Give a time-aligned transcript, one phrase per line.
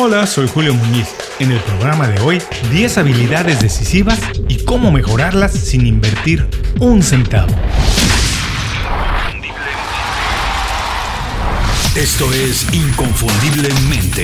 [0.00, 1.12] Hola, soy Julio Muñiz.
[1.40, 7.52] En el programa de hoy, 10 habilidades decisivas y cómo mejorarlas sin invertir un centavo.
[11.96, 14.22] Esto es Inconfundiblemente.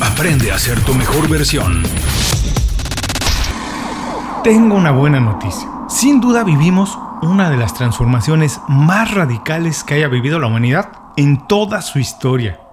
[0.00, 1.82] Aprende a ser tu mejor versión.
[4.44, 5.68] Tengo una buena noticia.
[5.88, 11.44] Sin duda vivimos una de las transformaciones más radicales que haya vivido la humanidad en
[11.48, 12.67] toda su historia.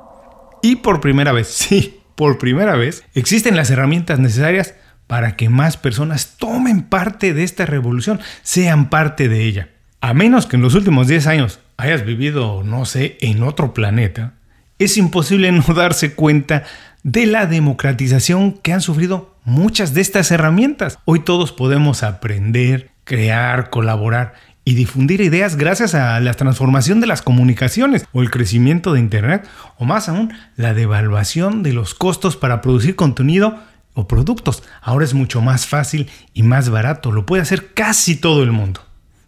[0.66, 4.74] Y por primera vez, sí, por primera vez, existen las herramientas necesarias
[5.06, 9.70] para que más personas tomen parte de esta revolución, sean parte de ella.
[10.02, 14.34] A menos que en los últimos 10 años hayas vivido, no sé, en otro planeta,
[14.80, 16.64] es imposible no darse cuenta
[17.04, 20.98] de la democratización que han sufrido muchas de estas herramientas.
[21.06, 24.34] Hoy todos podemos aprender, crear, colaborar
[24.66, 29.48] y difundir ideas gracias a la transformación de las comunicaciones o el crecimiento de Internet
[29.78, 33.60] o más aún la devaluación de los costos para producir contenido
[33.94, 34.64] o productos.
[34.82, 38.82] Ahora es mucho más fácil y más barato, lo puede hacer casi todo el mundo.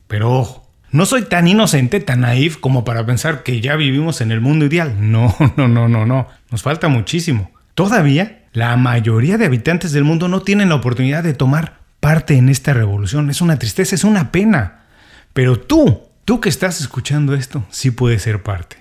[0.08, 4.32] Pero ojo, no soy tan inocente, tan naif como para pensar que ya vivimos en
[4.32, 4.96] el mundo ideal.
[5.00, 6.28] No, no, no, no, no.
[6.50, 7.52] Nos falta muchísimo.
[7.76, 12.50] Todavía, la mayoría de habitantes del mundo no tienen la oportunidad de tomar parte en
[12.50, 13.30] esta revolución.
[13.30, 14.87] Es una tristeza, es una pena.
[15.38, 18.78] Pero tú, tú que estás escuchando esto, sí puedes ser parte.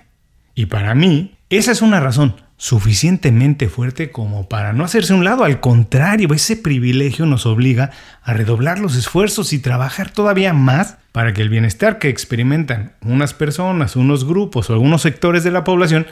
[0.55, 5.43] Y para mí, esa es una razón suficientemente fuerte como para no hacerse un lado.
[5.43, 7.91] Al contrario, ese privilegio nos obliga
[8.23, 13.35] a redoblar los esfuerzos y trabajar todavía más para que el bienestar que experimentan unas
[13.35, 16.07] personas, unos grupos o algunos sectores de la población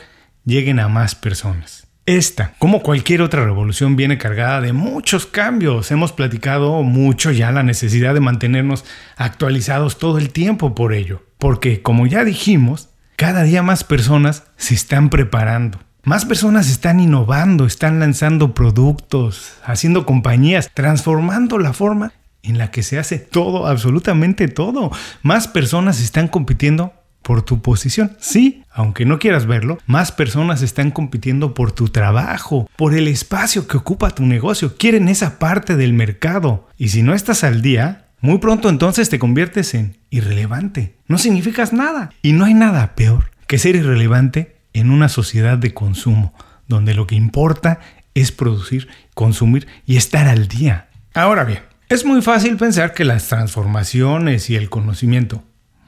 [0.45, 1.84] lleguen a más personas.
[2.07, 5.89] Esta, como cualquier otra revolución, viene cargada de muchos cambios.
[5.89, 8.85] Hemos platicado mucho ya la necesidad de mantenernos
[9.17, 11.23] actualizados todo el tiempo por ello.
[11.39, 15.79] Porque, como ya dijimos, cada día más personas se están preparando.
[16.03, 22.83] Más personas están innovando, están lanzando productos, haciendo compañías, transformando la forma en la que
[22.83, 24.91] se hace todo, absolutamente todo.
[25.23, 26.93] Más personas están compitiendo
[27.25, 28.15] por tu posición.
[28.19, 33.67] Sí, aunque no quieras verlo, más personas están compitiendo por tu trabajo, por el espacio
[33.67, 34.77] que ocupa tu negocio.
[34.77, 36.69] Quieren esa parte del mercado.
[36.77, 40.97] Y si no estás al día, muy pronto entonces te conviertes en irrelevante.
[41.07, 42.11] No significas nada.
[42.21, 46.31] Y no hay nada peor que ser irrelevante en una sociedad de consumo,
[46.67, 47.79] donde lo que importa
[48.13, 50.89] es producir, consumir y estar al día.
[51.15, 55.43] Ahora bien, es muy fácil pensar que las transformaciones y el conocimiento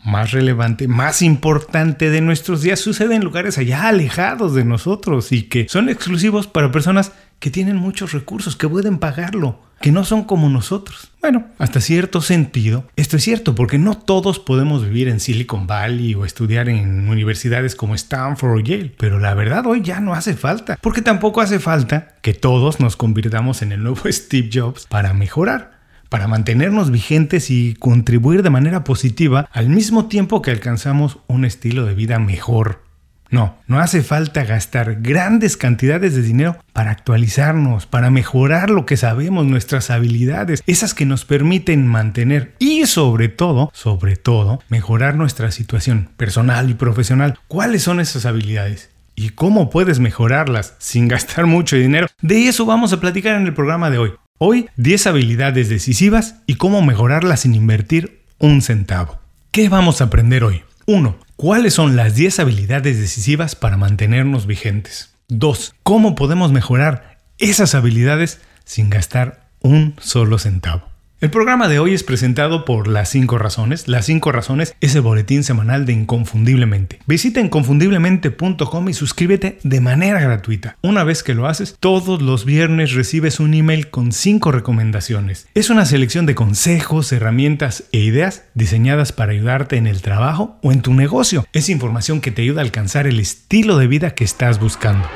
[0.07, 5.43] más relevante, más importante de nuestros días suceden en lugares allá alejados de nosotros y
[5.43, 10.23] que son exclusivos para personas que tienen muchos recursos, que pueden pagarlo que no son
[10.23, 11.11] como nosotros.
[11.21, 16.15] Bueno, hasta cierto sentido, esto es cierto, porque no todos podemos vivir en Silicon Valley
[16.15, 20.35] o estudiar en universidades como Stanford o Yale, pero la verdad hoy ya no hace
[20.35, 25.13] falta, porque tampoco hace falta que todos nos convirtamos en el nuevo Steve Jobs para
[25.13, 25.76] mejorar
[26.09, 31.85] para mantenernos vigentes y contribuir de manera positiva al mismo tiempo que alcanzamos un estilo
[31.85, 32.87] de vida mejor
[33.29, 38.95] no, no hace falta gastar grandes cantidades de dinero para actualizarnos, para mejorar lo que
[38.95, 45.51] sabemos, nuestras habilidades, esas que nos permiten mantener y sobre todo, sobre todo, mejorar nuestra
[45.51, 47.37] situación personal y profesional.
[47.47, 48.91] ¿Cuáles son esas habilidades?
[49.15, 52.07] ¿Y cómo puedes mejorarlas sin gastar mucho dinero?
[52.21, 54.13] De eso vamos a platicar en el programa de hoy.
[54.39, 59.19] Hoy, 10 habilidades decisivas y cómo mejorarlas sin invertir un centavo.
[59.49, 60.61] ¿Qué vamos a aprender hoy?
[60.85, 61.17] 1.
[61.35, 65.15] ¿Cuáles son las 10 habilidades decisivas para mantenernos vigentes?
[65.29, 65.73] 2.
[65.81, 70.83] ¿Cómo podemos mejorar esas habilidades sin gastar un solo centavo?
[71.19, 73.87] El programa de hoy es presentado por Las 5 Razones.
[73.87, 76.99] Las 5 Razones es el boletín semanal de Inconfundiblemente.
[77.07, 80.77] Visita inconfundiblemente.com y suscríbete de manera gratuita.
[80.83, 85.47] Una vez que lo haces, todos los viernes recibes un email con 5 recomendaciones.
[85.55, 90.71] Es una selección de consejos, herramientas e ideas diseñadas para ayudarte en el trabajo o
[90.71, 91.47] en tu negocio.
[91.51, 95.09] Es información que te ayuda a alcanzar el estilo de vida que estás buscando.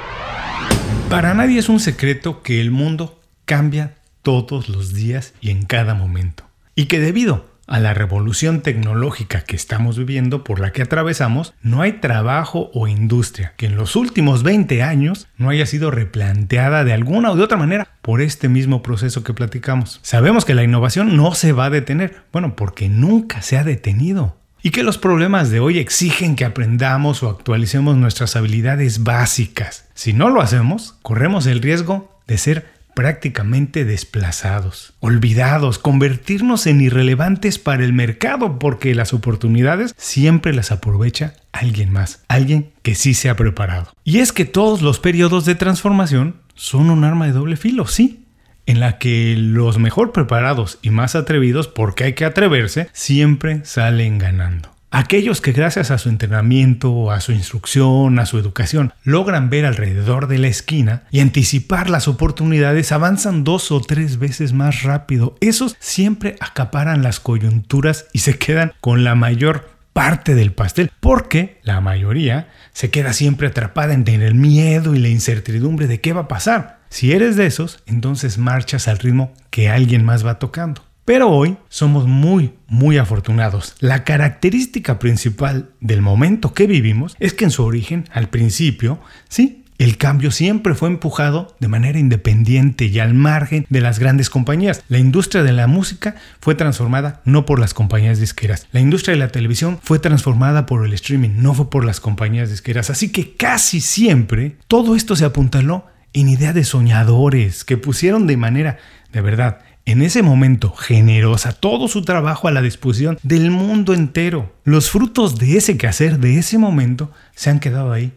[1.12, 5.94] Para nadie es un secreto que el mundo cambia todos los días y en cada
[5.94, 6.44] momento.
[6.76, 11.82] Y que debido a la revolución tecnológica que estamos viviendo, por la que atravesamos, no
[11.82, 16.92] hay trabajo o industria que en los últimos 20 años no haya sido replanteada de
[16.92, 20.02] alguna o de otra manera por este mismo proceso que platicamos.
[20.04, 24.36] Sabemos que la innovación no se va a detener, bueno, porque nunca se ha detenido.
[24.62, 29.86] Y que los problemas de hoy exigen que aprendamos o actualicemos nuestras habilidades básicas.
[29.94, 37.60] Si no lo hacemos, corremos el riesgo de ser prácticamente desplazados, olvidados, convertirnos en irrelevantes
[37.60, 43.30] para el mercado porque las oportunidades siempre las aprovecha alguien más, alguien que sí se
[43.30, 43.92] ha preparado.
[44.04, 48.26] Y es que todos los periodos de transformación son un arma de doble filo, sí,
[48.66, 54.18] en la que los mejor preparados y más atrevidos, porque hay que atreverse, siempre salen
[54.18, 54.72] ganando.
[54.94, 60.28] Aquellos que gracias a su entrenamiento, a su instrucción, a su educación, logran ver alrededor
[60.28, 65.38] de la esquina y anticipar las oportunidades avanzan dos o tres veces más rápido.
[65.40, 71.62] Esos siempre acaparan las coyunturas y se quedan con la mayor parte del pastel, porque
[71.64, 76.22] la mayoría se queda siempre atrapada entre el miedo y la incertidumbre de qué va
[76.22, 76.82] a pasar.
[76.90, 80.84] Si eres de esos, entonces marchas al ritmo que alguien más va tocando.
[81.06, 83.76] Pero hoy somos muy, muy afortunados.
[83.80, 89.62] La característica principal del momento que vivimos es que en su origen, al principio, sí,
[89.82, 94.84] el cambio siempre fue empujado de manera independiente y al margen de las grandes compañías.
[94.90, 98.68] La industria de la música fue transformada no por las compañías disqueras.
[98.74, 102.52] La industria de la televisión fue transformada por el streaming, no fue por las compañías
[102.52, 102.92] disqueras.
[102.92, 108.38] Así que casi siempre todo esto se apuntaló en idea de soñadores que pusieron de
[108.38, 108.78] manera,
[109.12, 114.56] de verdad, en ese momento generosa todo su trabajo a la disposición del mundo entero.
[114.64, 118.14] Los frutos de ese quehacer, de ese momento, se han quedado ahí,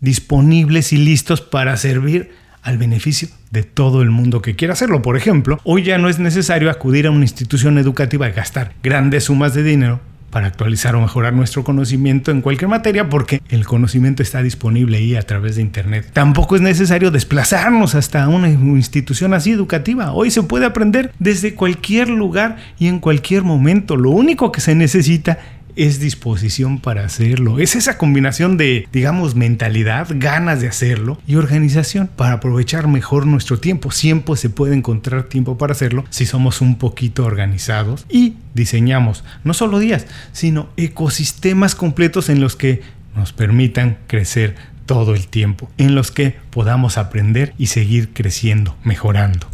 [0.00, 5.02] disponibles y listos para servir al beneficio de todo el mundo que quiera hacerlo.
[5.02, 9.24] Por ejemplo, hoy ya no es necesario acudir a una institución educativa y gastar grandes
[9.24, 10.00] sumas de dinero
[10.30, 15.16] para actualizar o mejorar nuestro conocimiento en cualquier materia porque el conocimiento está disponible ahí
[15.16, 16.10] a través de Internet.
[16.12, 20.12] Tampoco es necesario desplazarnos hasta una institución así educativa.
[20.12, 23.96] Hoy se puede aprender desde cualquier lugar y en cualquier momento.
[23.96, 25.38] Lo único que se necesita
[25.76, 27.58] es disposición para hacerlo.
[27.58, 33.58] Es esa combinación de, digamos, mentalidad, ganas de hacerlo y organización para aprovechar mejor nuestro
[33.58, 33.90] tiempo.
[33.90, 39.54] Siempre se puede encontrar tiempo para hacerlo si somos un poquito organizados y diseñamos no
[39.54, 42.82] solo días, sino ecosistemas completos en los que
[43.14, 44.56] nos permitan crecer
[44.86, 49.46] todo el tiempo, en los que podamos aprender y seguir creciendo, mejorando.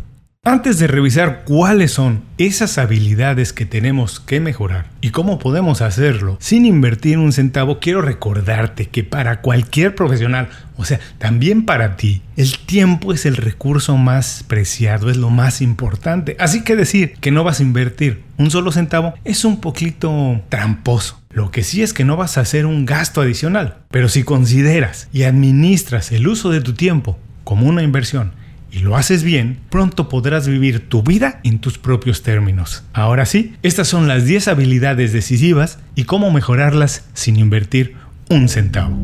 [0.48, 6.37] Antes de revisar cuáles son esas habilidades que tenemos que mejorar y cómo podemos hacerlo
[6.38, 12.22] sin invertir un centavo, quiero recordarte que para cualquier profesional, o sea, también para ti,
[12.37, 16.37] el tiempo es el recurso más preciado, es lo más importante.
[16.38, 21.20] Así que decir que no vas a invertir un solo centavo es un poquito tramposo.
[21.28, 25.08] Lo que sí es que no vas a hacer un gasto adicional, pero si consideras
[25.12, 28.45] y administras el uso de tu tiempo como una inversión,
[28.76, 32.84] y lo haces bien, pronto podrás vivir tu vida en tus propios términos.
[32.93, 37.94] Ahora sí, estas son las 10 habilidades decisivas y cómo mejorarlas sin invertir
[38.28, 38.94] un centavo.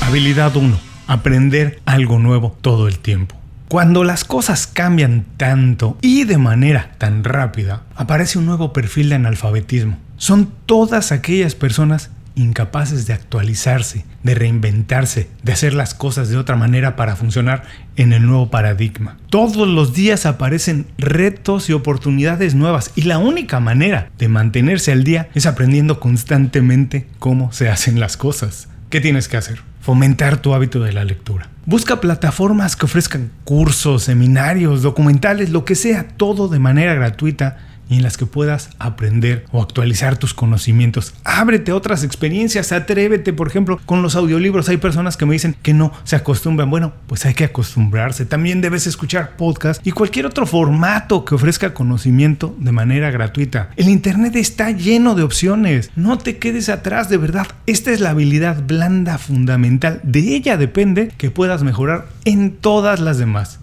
[0.00, 0.76] Habilidad 1.
[1.06, 3.36] Aprender algo nuevo todo el tiempo.
[3.68, 9.16] Cuando las cosas cambian tanto y de manera tan rápida, aparece un nuevo perfil de
[9.16, 9.98] analfabetismo.
[10.16, 16.54] Son todas aquellas personas incapaces de actualizarse, de reinventarse, de hacer las cosas de otra
[16.54, 17.64] manera para funcionar
[17.96, 19.16] en el nuevo paradigma.
[19.30, 25.02] Todos los días aparecen retos y oportunidades nuevas y la única manera de mantenerse al
[25.02, 28.68] día es aprendiendo constantemente cómo se hacen las cosas.
[28.90, 29.60] ¿Qué tienes que hacer?
[29.80, 31.48] Fomentar tu hábito de la lectura.
[31.64, 37.56] Busca plataformas que ofrezcan cursos, seminarios, documentales, lo que sea, todo de manera gratuita
[37.88, 41.14] y en las que puedas aprender o actualizar tus conocimientos.
[41.24, 44.68] Ábrete a otras experiencias, atrévete, por ejemplo, con los audiolibros.
[44.68, 46.70] Hay personas que me dicen que no se acostumbran.
[46.70, 48.26] Bueno, pues hay que acostumbrarse.
[48.26, 53.70] También debes escuchar podcast y cualquier otro formato que ofrezca conocimiento de manera gratuita.
[53.76, 55.90] El Internet está lleno de opciones.
[55.96, 57.46] No te quedes atrás, de verdad.
[57.66, 60.00] Esta es la habilidad blanda fundamental.
[60.02, 63.60] De ella depende que puedas mejorar en todas las demás.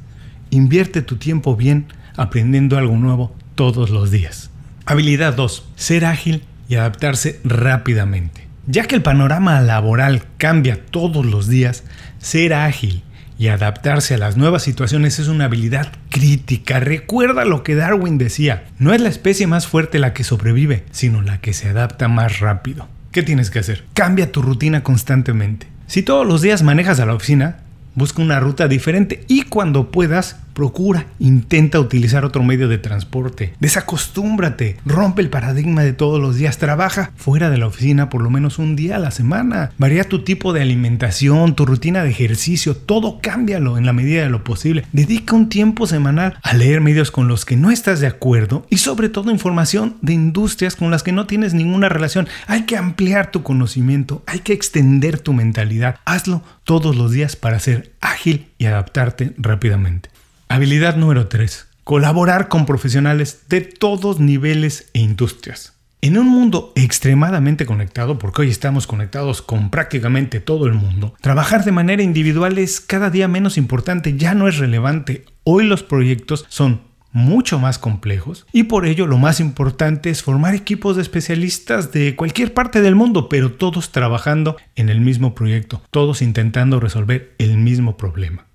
[0.49, 4.49] Invierte tu tiempo bien aprendiendo algo nuevo todos los días.
[4.85, 5.65] Habilidad 2.
[5.75, 8.47] Ser ágil y adaptarse rápidamente.
[8.65, 11.83] Ya que el panorama laboral cambia todos los días,
[12.19, 13.03] ser ágil
[13.37, 16.79] y adaptarse a las nuevas situaciones es una habilidad crítica.
[16.79, 21.21] Recuerda lo que Darwin decía, no es la especie más fuerte la que sobrevive, sino
[21.21, 22.87] la que se adapta más rápido.
[23.11, 23.83] ¿Qué tienes que hacer?
[23.93, 25.67] Cambia tu rutina constantemente.
[25.87, 27.57] Si todos los días manejas a la oficina,
[27.95, 33.53] busca una ruta diferente y cuando puedas, Procura, intenta utilizar otro medio de transporte.
[33.59, 36.57] Desacostúmbrate, rompe el paradigma de todos los días.
[36.57, 39.71] Trabaja fuera de la oficina por lo menos un día a la semana.
[39.77, 44.29] Varía tu tipo de alimentación, tu rutina de ejercicio, todo cámbialo en la medida de
[44.29, 44.85] lo posible.
[44.91, 48.77] Dedica un tiempo semanal a leer medios con los que no estás de acuerdo y
[48.77, 52.27] sobre todo información de industrias con las que no tienes ninguna relación.
[52.47, 55.99] Hay que ampliar tu conocimiento, hay que extender tu mentalidad.
[56.05, 60.09] Hazlo todos los días para ser ágil y adaptarte rápidamente.
[60.53, 61.65] Habilidad número 3.
[61.83, 65.73] Colaborar con profesionales de todos niveles e industrias.
[65.99, 71.65] En un mundo extremadamente conectado, porque hoy estamos conectados con prácticamente todo el mundo, trabajar
[71.65, 75.25] de manera individual es cada día menos importante, ya no es relevante.
[75.43, 76.81] Hoy los proyectos son
[77.11, 82.15] mucho más complejos y por ello lo más importante es formar equipos de especialistas de
[82.15, 87.57] cualquier parte del mundo, pero todos trabajando en el mismo proyecto, todos intentando resolver el
[87.57, 88.45] mismo problema.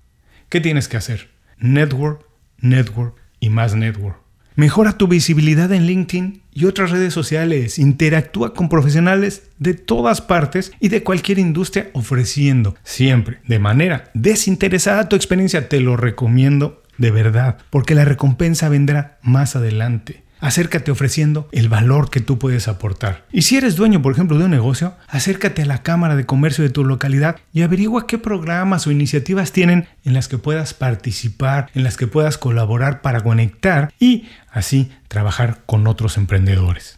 [0.47, 1.38] ¿Qué tienes que hacer?
[1.59, 2.25] Network,
[2.59, 4.17] network y más network.
[4.55, 7.79] Mejora tu visibilidad en LinkedIn y otras redes sociales.
[7.79, 15.07] Interactúa con profesionales de todas partes y de cualquier industria ofreciendo siempre de manera desinteresada
[15.07, 15.69] tu experiencia.
[15.69, 20.23] Te lo recomiendo de verdad porque la recompensa vendrá más adelante.
[20.39, 23.25] Acércate ofreciendo el valor que tú puedes aportar.
[23.31, 26.63] Y si eres dueño, por ejemplo, de un negocio, acércate a la Cámara de Comercio
[26.63, 31.69] de tu localidad y averigua qué programas o iniciativas tienen en las que puedas participar,
[31.73, 36.97] en las que puedas colaborar para conectar y así trabajar con otros emprendedores.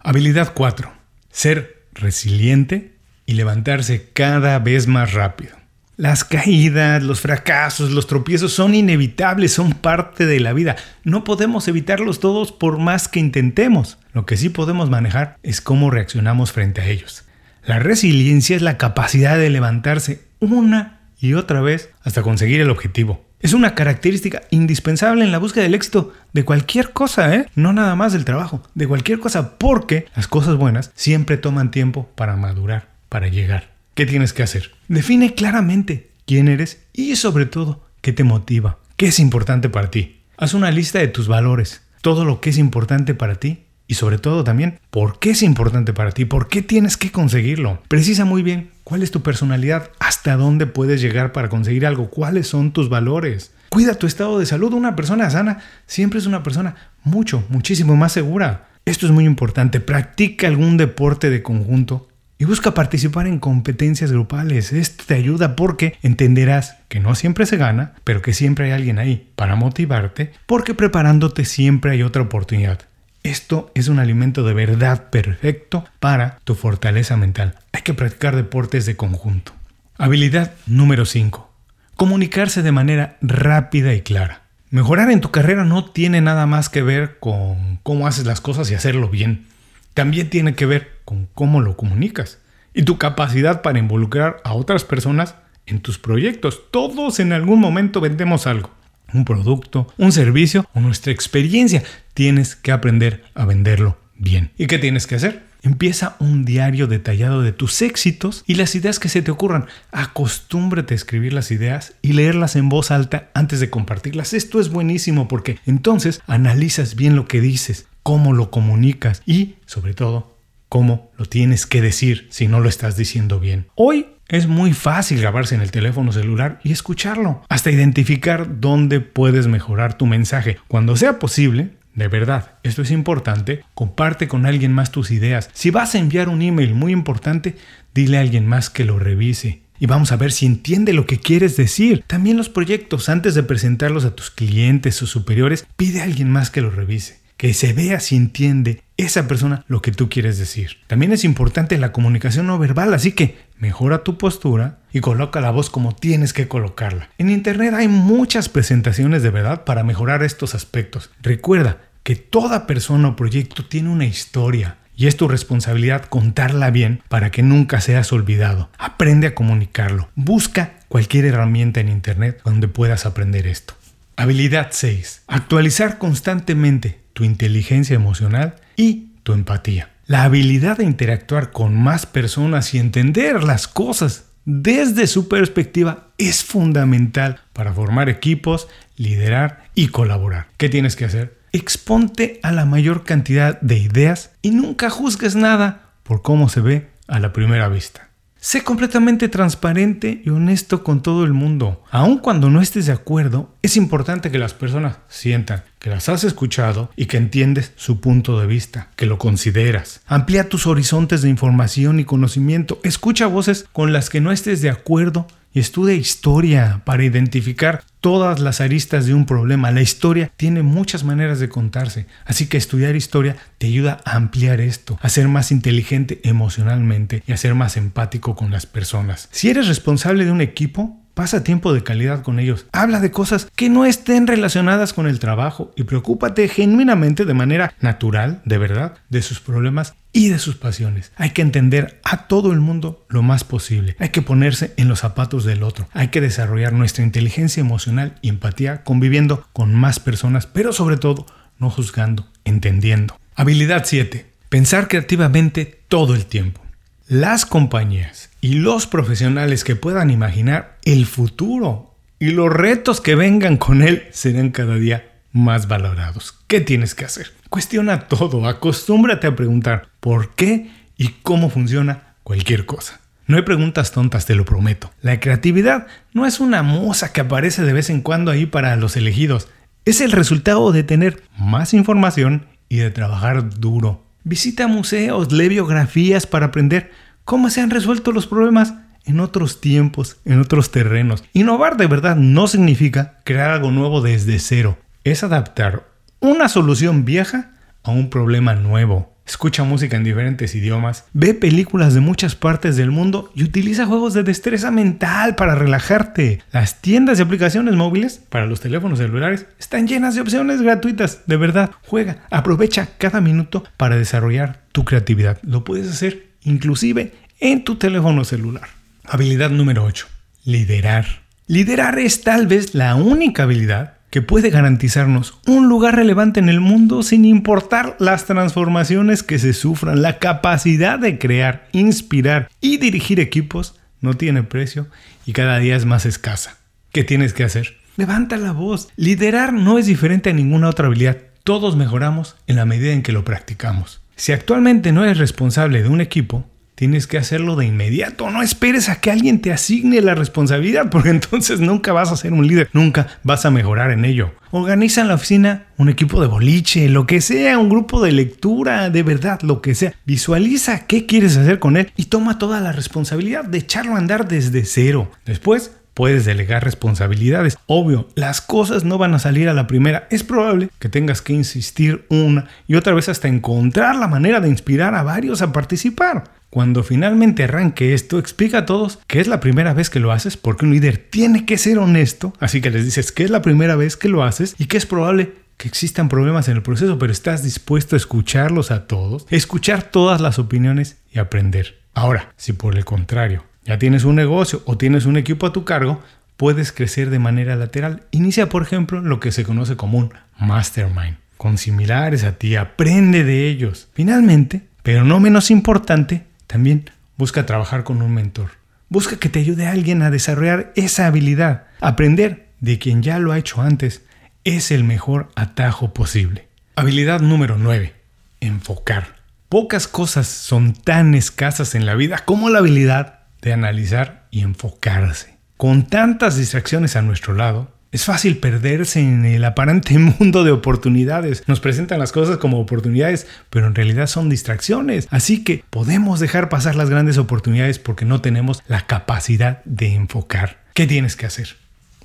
[0.00, 0.92] Habilidad 4.
[1.30, 5.61] Ser resiliente y levantarse cada vez más rápido.
[6.02, 10.74] Las caídas, los fracasos, los tropiezos son inevitables, son parte de la vida.
[11.04, 13.98] No podemos evitarlos todos por más que intentemos.
[14.12, 17.24] Lo que sí podemos manejar es cómo reaccionamos frente a ellos.
[17.64, 23.24] La resiliencia es la capacidad de levantarse una y otra vez hasta conseguir el objetivo.
[23.38, 27.46] Es una característica indispensable en la búsqueda del éxito de cualquier cosa, ¿eh?
[27.54, 32.10] No nada más del trabajo, de cualquier cosa, porque las cosas buenas siempre toman tiempo
[32.16, 33.71] para madurar, para llegar.
[33.94, 34.70] ¿Qué tienes que hacer?
[34.88, 40.22] Define claramente quién eres y sobre todo qué te motiva, qué es importante para ti.
[40.38, 44.16] Haz una lista de tus valores, todo lo que es importante para ti y sobre
[44.16, 47.82] todo también por qué es importante para ti, por qué tienes que conseguirlo.
[47.88, 52.46] Precisa muy bien cuál es tu personalidad, hasta dónde puedes llegar para conseguir algo, cuáles
[52.46, 53.52] son tus valores.
[53.68, 54.72] Cuida tu estado de salud.
[54.72, 58.70] Una persona sana siempre es una persona mucho, muchísimo más segura.
[58.86, 59.80] Esto es muy importante.
[59.80, 62.08] Practica algún deporte de conjunto
[62.42, 64.72] y busca participar en competencias grupales.
[64.72, 68.98] Esto te ayuda porque entenderás que no siempre se gana, pero que siempre hay alguien
[68.98, 72.80] ahí para motivarte, porque preparándote siempre hay otra oportunidad.
[73.22, 77.54] Esto es un alimento de verdad perfecto para tu fortaleza mental.
[77.70, 79.52] Hay que practicar deportes de conjunto.
[79.96, 81.48] Habilidad número 5.
[81.94, 84.42] Comunicarse de manera rápida y clara.
[84.70, 88.68] Mejorar en tu carrera no tiene nada más que ver con cómo haces las cosas
[88.68, 89.46] y hacerlo bien
[89.94, 92.38] también tiene que ver con cómo lo comunicas
[92.72, 95.34] y tu capacidad para involucrar a otras personas
[95.66, 96.62] en tus proyectos.
[96.70, 98.70] Todos en algún momento vendemos algo,
[99.12, 101.82] un producto, un servicio o nuestra experiencia.
[102.14, 104.52] Tienes que aprender a venderlo bien.
[104.56, 105.42] ¿Y qué tienes que hacer?
[105.62, 109.66] Empieza un diario detallado de tus éxitos y las ideas que se te ocurran.
[109.90, 114.32] Acostúmbrate a escribir las ideas y leerlas en voz alta antes de compartirlas.
[114.32, 119.92] Esto es buenísimo porque entonces analizas bien lo que dices, cómo lo comunicas y, sobre
[119.92, 120.31] todo,
[120.72, 123.66] cómo lo tienes que decir si no lo estás diciendo bien.
[123.74, 129.48] Hoy es muy fácil grabarse en el teléfono celular y escucharlo, hasta identificar dónde puedes
[129.48, 130.56] mejorar tu mensaje.
[130.68, 135.50] Cuando sea posible, de verdad, esto es importante, comparte con alguien más tus ideas.
[135.52, 137.54] Si vas a enviar un email muy importante,
[137.92, 139.60] dile a alguien más que lo revise.
[139.78, 142.02] Y vamos a ver si entiende lo que quieres decir.
[142.06, 146.48] También los proyectos, antes de presentarlos a tus clientes o superiores, pide a alguien más
[146.48, 150.76] que lo revise que se vea si entiende esa persona lo que tú quieres decir.
[150.86, 155.50] También es importante la comunicación no verbal, así que mejora tu postura y coloca la
[155.50, 157.08] voz como tienes que colocarla.
[157.18, 161.10] En Internet hay muchas presentaciones de verdad para mejorar estos aspectos.
[161.20, 164.76] Recuerda que toda persona o proyecto tiene una historia.
[164.94, 168.70] Y es tu responsabilidad contarla bien para que nunca seas olvidado.
[168.78, 170.10] Aprende a comunicarlo.
[170.14, 173.74] Busca cualquier herramienta en Internet donde puedas aprender esto.
[174.14, 175.22] Habilidad 6.
[175.26, 179.90] Actualizar constantemente tu inteligencia emocional y tu empatía.
[180.06, 186.42] La habilidad de interactuar con más personas y entender las cosas desde su perspectiva es
[186.42, 190.48] fundamental para formar equipos, liderar y colaborar.
[190.56, 191.38] ¿Qué tienes que hacer?
[191.52, 196.88] Exponte a la mayor cantidad de ideas y nunca juzgues nada por cómo se ve
[197.06, 198.08] a la primera vista.
[198.44, 201.84] Sé completamente transparente y honesto con todo el mundo.
[201.92, 206.24] Aun cuando no estés de acuerdo, es importante que las personas sientan que las has
[206.24, 210.00] escuchado y que entiendes su punto de vista, que lo consideras.
[210.06, 212.80] Amplía tus horizontes de información y conocimiento.
[212.82, 218.40] Escucha voces con las que no estés de acuerdo y estudia historia para identificar todas
[218.40, 219.70] las aristas de un problema.
[219.70, 224.60] La historia tiene muchas maneras de contarse, así que estudiar historia te ayuda a ampliar
[224.60, 229.28] esto, a ser más inteligente emocionalmente y a ser más empático con las personas.
[229.30, 232.66] Si eres responsable de un equipo, Pasa tiempo de calidad con ellos.
[232.72, 237.74] Habla de cosas que no estén relacionadas con el trabajo y preocúpate genuinamente de manera
[237.80, 241.12] natural, de verdad, de sus problemas y de sus pasiones.
[241.16, 243.96] Hay que entender a todo el mundo lo más posible.
[243.98, 245.88] Hay que ponerse en los zapatos del otro.
[245.92, 251.26] Hay que desarrollar nuestra inteligencia emocional y empatía conviviendo con más personas, pero sobre todo
[251.58, 253.18] no juzgando, entendiendo.
[253.34, 254.26] Habilidad 7.
[254.48, 256.60] Pensar creativamente todo el tiempo.
[257.08, 263.56] Las compañías y los profesionales que puedan imaginar el futuro y los retos que vengan
[263.56, 266.34] con él serán cada día más valorados.
[266.46, 267.32] ¿Qué tienes que hacer?
[267.48, 273.00] Cuestiona todo, acostúmbrate a preguntar por qué y cómo funciona cualquier cosa.
[273.26, 274.90] No hay preguntas tontas, te lo prometo.
[275.00, 278.96] La creatividad no es una moza que aparece de vez en cuando ahí para los
[278.96, 279.48] elegidos.
[279.84, 284.04] Es el resultado de tener más información y de trabajar duro.
[284.24, 286.90] Visita museos, lee biografías para aprender
[287.24, 288.74] cómo se han resuelto los problemas
[289.04, 291.24] en otros tiempos, en otros terrenos.
[291.32, 294.78] Innovar de verdad no significa crear algo nuevo desde cero.
[295.04, 295.88] Es adaptar
[296.20, 297.50] una solución vieja
[297.82, 299.12] a un problema nuevo.
[299.26, 304.14] Escucha música en diferentes idiomas, ve películas de muchas partes del mundo y utiliza juegos
[304.14, 306.40] de destreza mental para relajarte.
[306.52, 311.22] Las tiendas de aplicaciones móviles para los teléfonos celulares están llenas de opciones gratuitas.
[311.26, 315.38] De verdad, juega, aprovecha cada minuto para desarrollar tu creatividad.
[315.42, 318.68] Lo puedes hacer inclusive en tu teléfono celular.
[319.04, 320.06] Habilidad número 8.
[320.44, 321.06] Liderar.
[321.48, 326.60] Liderar es tal vez la única habilidad que puede garantizarnos un lugar relevante en el
[326.60, 330.02] mundo sin importar las transformaciones que se sufran.
[330.02, 334.86] La capacidad de crear, inspirar y dirigir equipos no tiene precio
[335.24, 336.58] y cada día es más escasa.
[336.92, 337.78] ¿Qué tienes que hacer?
[337.96, 338.90] Levanta la voz.
[338.96, 341.16] Liderar no es diferente a ninguna otra habilidad.
[341.42, 344.02] Todos mejoramos en la medida en que lo practicamos.
[344.16, 346.44] Si actualmente no eres responsable de un equipo,
[346.82, 348.28] tienes que hacerlo de inmediato.
[348.28, 352.32] No esperes a que alguien te asigne la responsabilidad, porque entonces nunca vas a ser
[352.32, 354.32] un líder, nunca vas a mejorar en ello.
[354.50, 358.90] Organiza en la oficina un equipo de boliche, lo que sea, un grupo de lectura,
[358.90, 359.94] de verdad, lo que sea.
[360.04, 364.26] Visualiza qué quieres hacer con él y toma toda la responsabilidad de echarlo a andar
[364.26, 365.08] desde cero.
[365.24, 367.58] Después, Puedes delegar responsabilidades.
[367.66, 370.06] Obvio, las cosas no van a salir a la primera.
[370.10, 374.48] Es probable que tengas que insistir una y otra vez hasta encontrar la manera de
[374.48, 376.24] inspirar a varios a participar.
[376.48, 380.36] Cuando finalmente arranque esto, explica a todos que es la primera vez que lo haces
[380.36, 382.32] porque un líder tiene que ser honesto.
[382.40, 384.86] Así que les dices que es la primera vez que lo haces y que es
[384.86, 389.82] probable que existan problemas en el proceso, pero estás dispuesto a escucharlos a todos, escuchar
[389.82, 391.78] todas las opiniones y aprender.
[391.94, 395.64] Ahora, si por el contrario ya tienes un negocio o tienes un equipo a tu
[395.64, 396.02] cargo,
[396.36, 398.02] puedes crecer de manera lateral.
[398.10, 401.16] Inicia, por ejemplo, lo que se conoce como un mastermind.
[401.36, 403.88] Con similares a ti, aprende de ellos.
[403.94, 408.50] Finalmente, pero no menos importante, también busca trabajar con un mentor.
[408.88, 411.64] Busca que te ayude a alguien a desarrollar esa habilidad.
[411.80, 414.02] Aprender de quien ya lo ha hecho antes
[414.44, 416.48] es el mejor atajo posible.
[416.76, 417.94] Habilidad número 9.
[418.40, 419.16] Enfocar.
[419.48, 425.36] Pocas cosas son tan escasas en la vida como la habilidad de analizar y enfocarse.
[425.56, 431.44] Con tantas distracciones a nuestro lado, es fácil perderse en el aparente mundo de oportunidades.
[431.46, 435.06] Nos presentan las cosas como oportunidades, pero en realidad son distracciones.
[435.10, 440.62] Así que podemos dejar pasar las grandes oportunidades porque no tenemos la capacidad de enfocar.
[440.72, 441.56] ¿Qué tienes que hacer?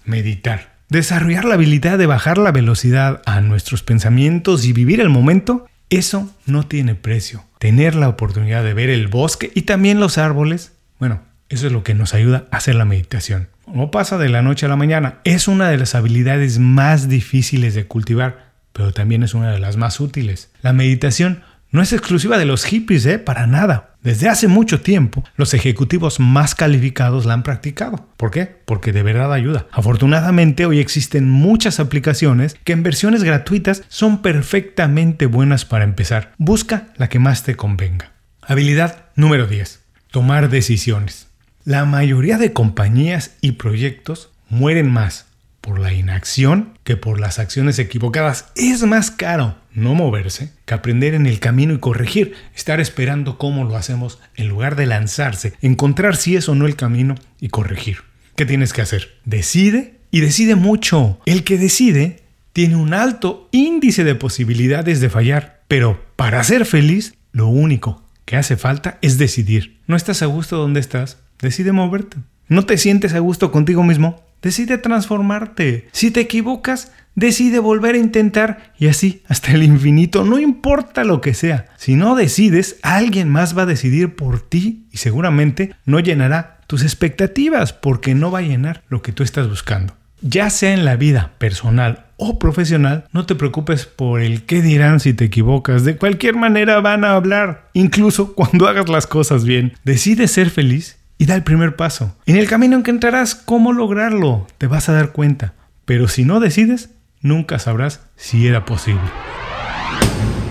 [0.04, 0.76] Meditar.
[0.90, 6.34] Desarrollar la habilidad de bajar la velocidad a nuestros pensamientos y vivir el momento, eso
[6.46, 7.44] no tiene precio.
[7.60, 11.84] Tener la oportunidad de ver el bosque y también los árboles bueno, eso es lo
[11.84, 13.50] que nos ayuda a hacer la meditación.
[13.68, 15.20] No pasa de la noche a la mañana.
[15.24, 19.78] Es una de las habilidades más difíciles de cultivar, pero también es una de las
[19.78, 20.52] más útiles.
[20.62, 23.20] La meditación no es exclusiva de los hippies, ¿eh?
[23.20, 23.96] Para nada.
[24.02, 28.08] Desde hace mucho tiempo, los ejecutivos más calificados la han practicado.
[28.16, 28.46] ¿Por qué?
[28.46, 29.68] Porque de verdad ayuda.
[29.72, 36.34] Afortunadamente, hoy existen muchas aplicaciones que en versiones gratuitas son perfectamente buenas para empezar.
[36.38, 38.12] Busca la que más te convenga.
[38.42, 39.87] Habilidad número 10
[40.18, 41.28] tomar decisiones.
[41.64, 45.28] La mayoría de compañías y proyectos mueren más
[45.62, 48.48] por la inacción que por las acciones equivocadas.
[48.56, 53.64] Es más caro no moverse que aprender en el camino y corregir, estar esperando cómo
[53.64, 57.98] lo hacemos en lugar de lanzarse, encontrar si es o no el camino y corregir.
[58.36, 59.20] ¿Qué tienes que hacer?
[59.24, 61.20] Decide y decide mucho.
[61.28, 67.14] El que decide tiene un alto índice de posibilidades de fallar, pero para ser feliz,
[67.34, 69.80] lo único que hace falta es decidir.
[69.88, 71.18] ¿No estás a gusto donde estás?
[71.40, 72.18] Decide moverte.
[72.50, 74.22] ¿No te sientes a gusto contigo mismo?
[74.42, 75.88] Decide transformarte.
[75.94, 81.22] Si te equivocas, decide volver a intentar y así hasta el infinito, no importa lo
[81.22, 81.68] que sea.
[81.78, 86.84] Si no decides, alguien más va a decidir por ti y seguramente no llenará tus
[86.84, 89.96] expectativas porque no va a llenar lo que tú estás buscando.
[90.22, 95.00] Ya sea en la vida personal o profesional, no te preocupes por el qué dirán
[95.00, 95.84] si te equivocas.
[95.84, 99.74] De cualquier manera van a hablar, incluso cuando hagas las cosas bien.
[99.84, 102.16] Decide ser feliz y da el primer paso.
[102.26, 105.54] En el camino encontrarás cómo lograrlo, te vas a dar cuenta.
[105.86, 106.90] Pero si no decides,
[107.22, 109.02] nunca sabrás si era posible.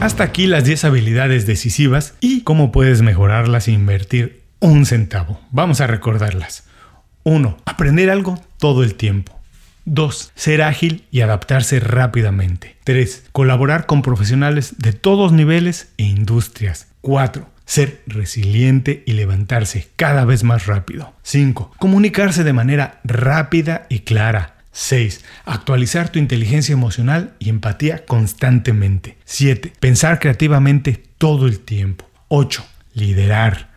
[0.01, 5.41] Hasta aquí las 10 habilidades decisivas y cómo puedes mejorarlas e invertir un centavo.
[5.51, 6.65] Vamos a recordarlas.
[7.25, 7.57] 1.
[7.65, 9.36] Aprender algo todo el tiempo.
[9.87, 10.33] 2.
[10.35, 12.77] Ser ágil y adaptarse rápidamente.
[12.85, 13.25] 3.
[13.33, 16.89] Colaborar con profesionales de todos niveles e industrias.
[17.01, 21.13] 4 ser resiliente y levantarse cada vez más rápido.
[21.23, 21.73] 5.
[21.79, 24.55] Comunicarse de manera rápida y clara.
[24.73, 25.25] 6.
[25.45, 29.19] Actualizar tu inteligencia emocional y empatía constantemente.
[29.25, 29.73] 7.
[29.81, 32.09] Pensar creativamente todo el tiempo.
[32.29, 32.65] 8.
[32.95, 33.71] Liderar.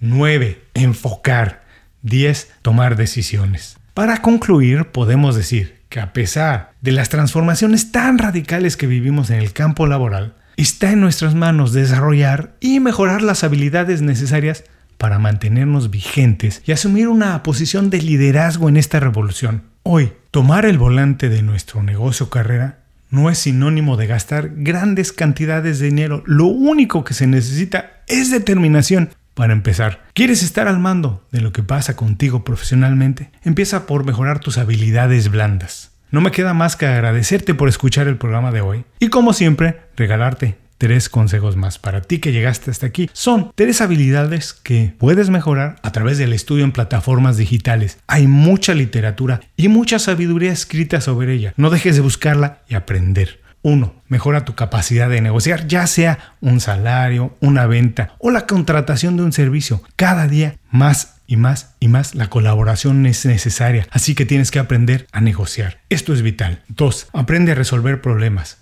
[0.00, 0.60] 9.
[0.74, 1.64] Enfocar.
[2.02, 2.52] 10.
[2.62, 3.75] Tomar decisiones.
[3.96, 9.40] Para concluir, podemos decir que a pesar de las transformaciones tan radicales que vivimos en
[9.40, 14.64] el campo laboral, Está en nuestras manos desarrollar y mejorar las habilidades necesarias
[14.96, 19.64] para mantenernos vigentes y asumir una posición de liderazgo en esta revolución.
[19.82, 22.78] Hoy, tomar el volante de nuestro negocio carrera
[23.10, 26.22] no es sinónimo de gastar grandes cantidades de dinero.
[26.24, 29.10] Lo único que se necesita es determinación.
[29.36, 33.28] Para empezar, ¿quieres estar al mando de lo que pasa contigo profesionalmente?
[33.44, 35.90] Empieza por mejorar tus habilidades blandas.
[36.10, 39.82] No me queda más que agradecerte por escuchar el programa de hoy y como siempre
[39.94, 43.10] regalarte tres consejos más para ti que llegaste hasta aquí.
[43.12, 47.98] Son tres habilidades que puedes mejorar a través del estudio en plataformas digitales.
[48.06, 51.52] Hay mucha literatura y mucha sabiduría escrita sobre ella.
[51.58, 53.40] No dejes de buscarla y aprender.
[53.66, 53.94] 1.
[54.06, 59.24] Mejora tu capacidad de negociar, ya sea un salario, una venta o la contratación de
[59.24, 59.82] un servicio.
[59.96, 64.60] Cada día más y más y más la colaboración es necesaria, así que tienes que
[64.60, 65.80] aprender a negociar.
[65.88, 66.62] Esto es vital.
[66.68, 67.08] 2.
[67.12, 68.58] Aprende a resolver problemas.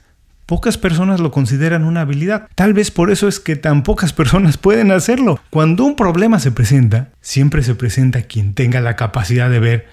[0.47, 2.49] Pocas personas lo consideran una habilidad.
[2.55, 5.39] Tal vez por eso es que tan pocas personas pueden hacerlo.
[5.51, 9.87] Cuando un problema se presenta, siempre se presenta quien tenga la capacidad de ver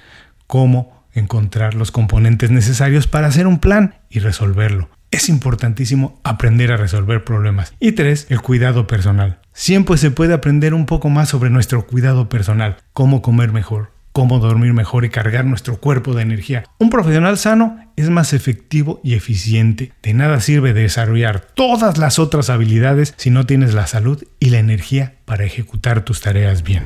[0.48, 4.90] cómo encontrar los componentes necesarios para hacer un plan y resolverlo.
[5.12, 7.74] Es importantísimo aprender a resolver problemas.
[7.82, 9.40] Y tres, el cuidado personal.
[9.52, 14.40] Siempre se puede aprender un poco más sobre nuestro cuidado personal, cómo comer mejor, cómo
[14.40, 16.64] dormir mejor y cargar nuestro cuerpo de energía.
[16.80, 19.92] Un profesional sano es más efectivo y eficiente.
[20.02, 24.60] De nada sirve desarrollar todas las otras habilidades si no tienes la salud y la
[24.60, 26.86] energía para ejecutar tus tareas bien.